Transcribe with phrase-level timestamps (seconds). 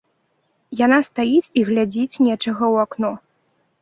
[0.79, 3.13] Яна стаіць і глядзіць нечага ў акно.